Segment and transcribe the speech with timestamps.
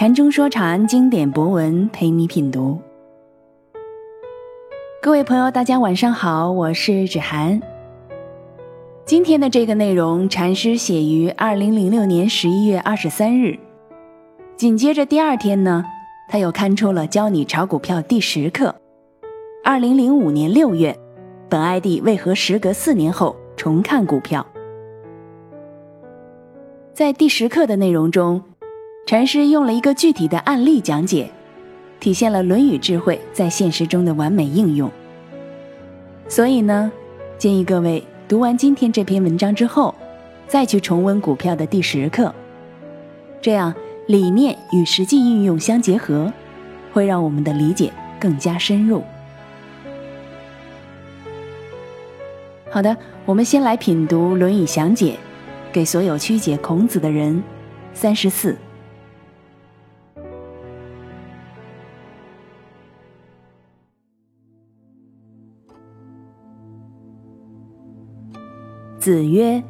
[0.00, 2.78] 禅中说禅，经典博文陪你品读。
[5.02, 7.60] 各位朋友，大家晚上好，我是芷涵。
[9.04, 13.58] 今天的这个内容，禅师写于二零零六年十一月二十三日。
[14.56, 15.84] 紧接着第二天呢，
[16.30, 18.74] 他又刊出了《教你炒股票》第十课。
[19.62, 20.98] 二零零五年六月，
[21.50, 24.46] 本 ID 为何时隔四年后重看股票？
[26.94, 28.42] 在第十课的内容中。
[29.10, 31.28] 禅师用了一个具体的案例讲解，
[31.98, 34.88] 体现了《论语》智慧在现实中的完美应用。
[36.28, 36.92] 所以呢，
[37.36, 39.92] 建议各位读完今天这篇文章之后，
[40.46, 42.32] 再去重温股票的第十课，
[43.42, 43.74] 这样
[44.06, 46.32] 理念与实际应用相结合，
[46.92, 49.02] 会让我们的理解更加深入。
[52.70, 55.16] 好的，我们先来品读《论语》详解，
[55.72, 57.42] 给所有曲解孔子的人。
[57.92, 58.56] 三十四。
[69.00, 69.62] 子曰：“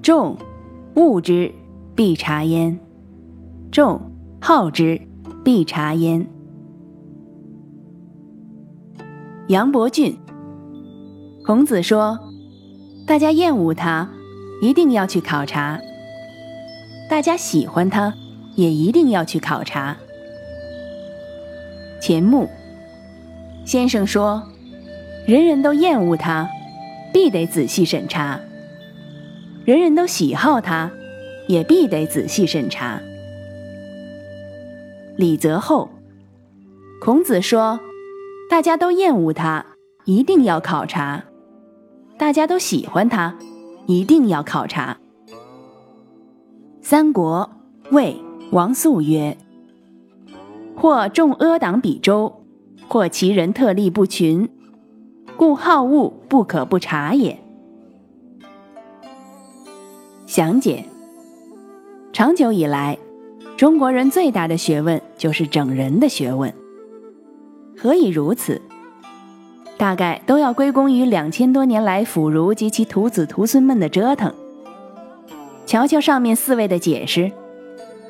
[0.00, 0.36] 众
[0.94, 1.50] 恶之，
[1.96, 2.78] 必察焉；
[3.72, 4.00] 众
[4.40, 5.00] 好之，
[5.44, 6.24] 必察焉。”
[9.48, 10.16] 杨伯峻，
[11.44, 12.16] 孔子说
[13.04, 14.08] ：“大家厌恶他，
[14.62, 15.80] 一定要去考察；
[17.10, 18.14] 大家喜欢他，
[18.54, 19.96] 也一定要去考察。”
[22.00, 22.48] 钱穆
[23.64, 24.40] 先生说
[25.26, 26.48] ：“人人都厌恶他。”
[27.16, 28.38] 必得仔细审查，
[29.64, 30.92] 人人都喜好他，
[31.48, 33.00] 也必得仔细审查。
[35.16, 35.88] 李泽厚，
[37.00, 37.80] 孔子说
[38.50, 39.64] ：“大家都厌恶他，
[40.04, 41.22] 一定要考察；
[42.18, 43.34] 大家都喜欢他，
[43.86, 44.98] 一定要考察。”
[46.82, 47.50] 三国
[47.92, 48.14] 魏
[48.52, 49.38] 王肃曰
[50.76, 52.44] ：“或众阿党比周，
[52.86, 54.46] 或其人特立不群。”
[55.36, 57.38] 故好恶不可不察也。
[60.26, 60.84] 详解：
[62.12, 62.96] 长久以来，
[63.56, 66.52] 中国人最大的学问就是整人的学问。
[67.76, 68.60] 何以如此？
[69.76, 74.32] 大概都要归功于两千多年来腐儒及其徒子徒孙们的折腾。
[75.66, 77.30] 瞧瞧上面四位的解释，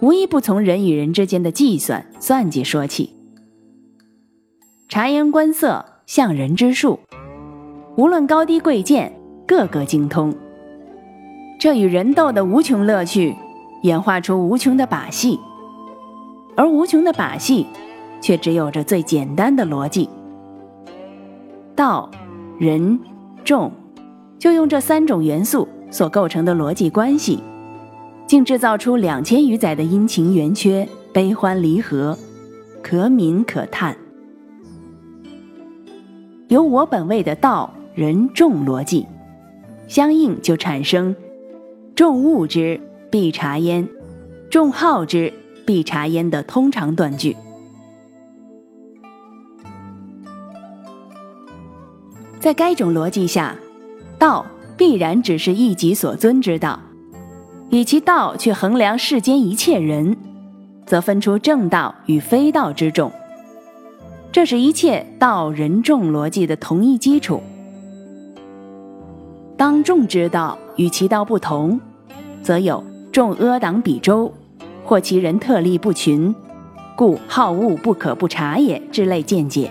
[0.00, 3.14] 无一不从人与人之间的计算算计说起。
[4.88, 5.84] 察言观色。
[6.10, 6.98] 向人之术，
[7.94, 9.12] 无论高低贵贱，
[9.46, 10.34] 个个精通。
[11.56, 13.32] 这与人斗的无穷乐趣，
[13.84, 15.38] 演化出无穷的把戏，
[16.56, 17.64] 而无穷的把戏，
[18.20, 20.10] 却只有着最简单的逻辑：
[21.76, 22.10] 道、
[22.58, 22.98] 人、
[23.44, 23.70] 众，
[24.36, 27.38] 就用这三种元素所构成的逻辑关系，
[28.26, 32.18] 竟制造出两千余载的阴晴圆缺、悲欢离合，
[32.82, 33.96] 可悯可叹。
[36.50, 39.06] 有我本位的道人众逻辑，
[39.86, 41.14] 相应就产生
[41.94, 43.88] 众物之必察焉，
[44.50, 45.32] 众好之
[45.64, 47.36] 必察焉的通常断句。
[52.40, 53.54] 在该种逻辑下，
[54.18, 54.44] 道
[54.76, 56.80] 必然只是一己所尊之道，
[57.68, 60.16] 以其道去衡量世间一切人，
[60.84, 63.12] 则分出正道与非道之众。
[64.40, 67.42] 这是一切道人众逻辑的同一基础。
[69.54, 71.78] 当众之道与其道不同，
[72.42, 74.32] 则有众阿党比周，
[74.82, 76.34] 或其人特立不群，
[76.96, 79.70] 故好恶不可不察也之类见解，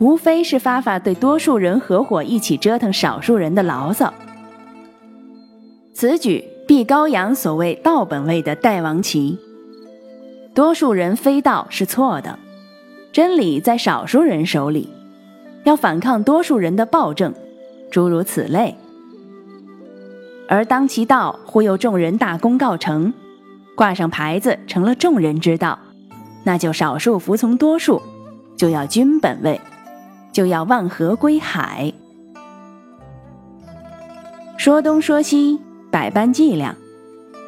[0.00, 4.12] 无非是发发对多数人合伙一起折腾少数人的牢骚。
[5.94, 9.38] 此举必高扬所谓道本位的代王旗。
[10.52, 12.36] 多数人非道是错的。
[13.12, 14.88] 真理在少数人手里，
[15.64, 17.34] 要反抗多数人的暴政，
[17.90, 18.76] 诸如此类。
[20.48, 23.12] 而当其道忽悠众人大功告成，
[23.74, 25.78] 挂上牌子成了众人之道，
[26.44, 28.00] 那就少数服从多数，
[28.56, 29.60] 就要君本位，
[30.32, 31.92] 就要万河归海。
[34.56, 36.74] 说东说西，百般伎俩，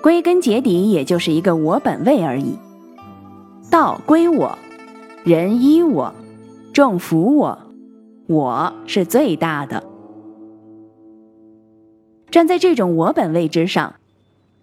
[0.03, 2.57] 归根结底也就是一个我本位而已。
[3.71, 4.59] 道归我。
[5.23, 6.15] 人依我，
[6.73, 7.59] 众服我，
[8.27, 9.85] 我是最大的。
[12.31, 13.97] 站在这种我本位之上，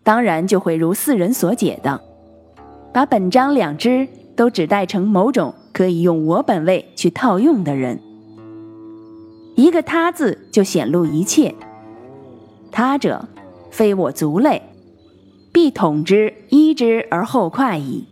[0.01, 2.01] 当然就会如四人所解的，
[2.92, 8.00] 把本章两支都指代成某种可以用我本位去套用的人。
[9.56, 11.53] 一个他字就显露一切，
[12.71, 13.24] 他者
[13.69, 14.63] 非我族类，
[15.53, 18.07] 必统之、依之而后快矣。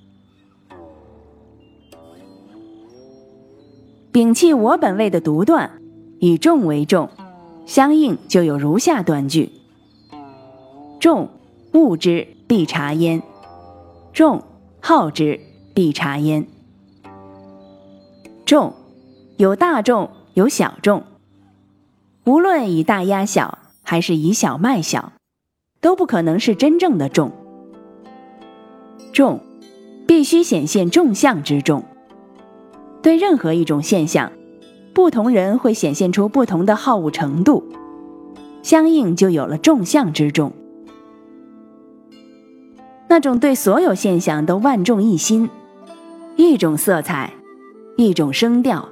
[4.15, 5.69] 摒弃我本位的独断，
[6.19, 7.09] 以众为重，
[7.65, 9.51] 相应就有如下断句：
[11.01, 11.27] 众
[11.73, 13.19] 恶之，必察焉；
[14.13, 14.41] 众
[14.79, 15.41] 好之，
[15.73, 16.47] 必察焉。
[18.45, 18.71] 众
[19.35, 21.03] 有大众，有小众。
[22.23, 25.11] 无论以大压小，还是以小卖小，
[25.81, 27.33] 都不可能是真正的众。
[29.11, 29.41] 众
[30.07, 31.83] 必须显现众相之众。
[33.05, 34.31] 对任何一种现象，
[34.91, 37.63] 不同人会显现出不同的好恶程度，
[38.63, 40.51] 相应就有了众相之众。
[43.07, 45.47] 那种对所有现象都万众一心，
[46.35, 47.31] 一种色彩，
[47.95, 48.89] 一种声调，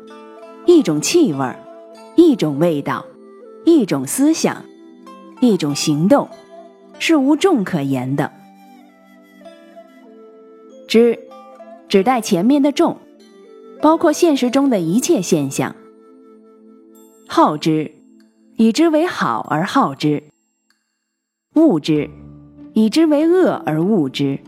[0.68, 1.52] 一种气味，
[2.16, 3.04] 一种味道，
[3.66, 4.64] 一种思想，
[5.42, 6.30] 一种行动，
[7.00, 8.32] 是无众可言的。
[10.88, 11.18] 之，
[11.90, 12.96] 指代前面的众。
[13.84, 15.76] 包括现实中的一切现象，
[17.28, 17.92] 好之，
[18.56, 20.24] 以之为好而好之；
[21.56, 22.10] 恶之，
[22.72, 24.40] 以之为恶而恶之。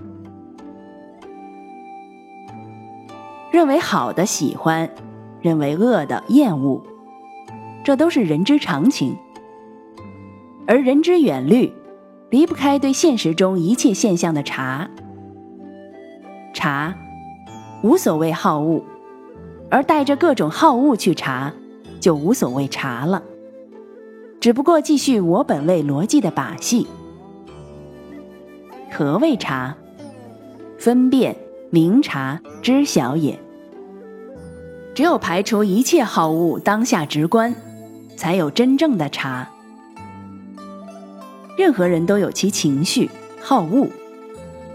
[3.51, 4.89] 认为好的喜欢，
[5.41, 6.81] 认为恶的厌恶，
[7.83, 9.17] 这都是人之常情。
[10.65, 11.73] 而人之远虑，
[12.29, 14.89] 离不开对现实中一切现象的察。
[16.53, 16.95] 察，
[17.83, 18.81] 无所谓好恶。
[19.75, 21.51] 而带着各种好恶去查，
[21.99, 23.21] 就无所谓查了，
[24.39, 26.87] 只不过继续我本位逻辑的把戏。
[28.89, 29.75] 何谓查？
[30.77, 31.35] 分辨、
[31.71, 33.37] 明察、知晓也。
[34.93, 37.53] 只有排除一切好恶，当下直观，
[38.15, 39.45] 才有真正的查。
[41.57, 43.11] 任何人都有其情绪
[43.41, 43.89] 好恶，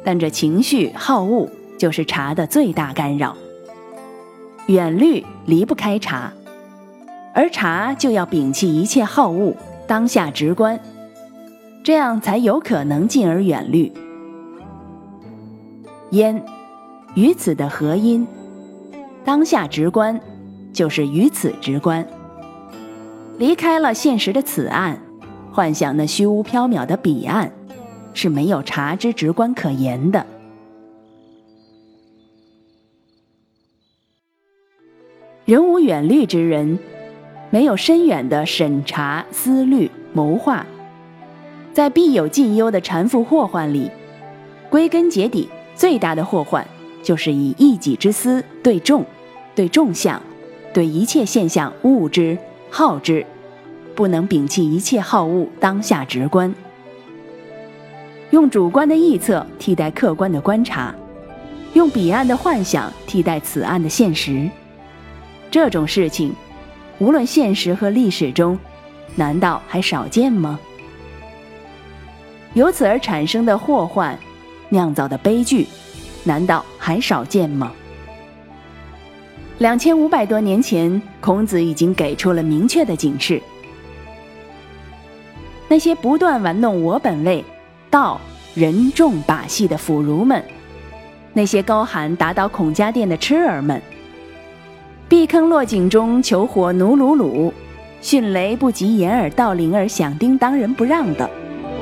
[0.04, 1.48] 但这情绪好恶
[1.78, 3.34] 就是查的最大干扰。
[4.66, 6.32] 远虑离不开茶，
[7.34, 9.54] 而茶就要摒弃一切好恶，
[9.86, 10.78] 当下直观，
[11.82, 13.92] 这样才有可能进而远虑。
[16.10, 16.44] 焉，
[17.14, 18.26] 与此的合音，
[19.24, 20.20] 当下直观，
[20.72, 22.06] 就是与此直观。
[23.38, 25.00] 离开了现实的此岸，
[25.50, 27.50] 幻想那虚无缥缈的彼岸，
[28.14, 30.24] 是没有茶之直观可言的。
[35.50, 36.78] 人无远虑之人，
[37.50, 40.64] 没有深远的审查、思虑、谋划，
[41.72, 43.90] 在必有尽忧的缠缚祸患里，
[44.68, 46.64] 归根结底，最大的祸患
[47.02, 49.04] 就是以一己之私对众、
[49.52, 50.22] 对众相、
[50.72, 52.38] 对一切现象恶之、
[52.70, 53.26] 好之，
[53.96, 56.54] 不能摒弃一切好恶当下直观，
[58.30, 60.94] 用主观的臆测替代客观的观察，
[61.74, 64.48] 用彼岸的幻想替代此岸的现实。
[65.50, 66.32] 这种事情，
[66.98, 68.58] 无论现实和历史中，
[69.16, 70.58] 难道还少见吗？
[72.54, 74.18] 由此而产生的祸患，
[74.68, 75.66] 酿造的悲剧，
[76.24, 77.72] 难道还少见吗？
[79.58, 83.42] 两千五百多年前，孔子已经给出了明确的警示：
[85.68, 87.44] 那些不断玩弄我本位、
[87.90, 88.20] 道、
[88.54, 90.42] 人、众把戏的腐儒们，
[91.32, 93.82] 那些高喊打倒孔家店的痴儿们。
[95.10, 97.52] 避坑落井中求火奴鲁鲁，
[98.00, 101.28] 迅雷不及掩耳盗铃儿响叮当人不让的，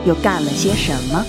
[0.06, 1.22] 又干了些什么？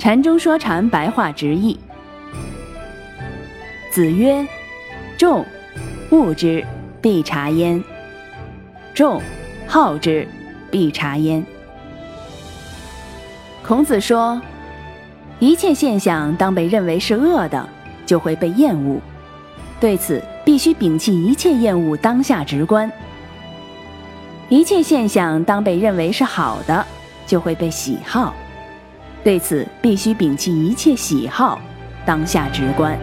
[0.00, 1.78] 禅中说禅，白话直译。
[3.92, 4.44] 子曰
[5.16, 5.46] ：“众
[6.10, 6.66] 恶之，
[7.00, 7.80] 必察焉；
[8.92, 9.22] 众
[9.68, 10.26] 好之，
[10.72, 11.46] 必察焉。”
[13.66, 14.40] 孔子说
[15.38, 17.68] ：“一切现象当被认为是恶的，
[18.04, 19.00] 就会被厌恶。
[19.80, 22.90] 对此，必须摒弃一切厌恶，当下直观。
[24.48, 26.84] 一切现象当被认为是好的，
[27.26, 28.34] 就会被喜好。
[29.22, 31.60] 对此，必须摒弃一切喜好，
[32.04, 32.98] 当下直观。”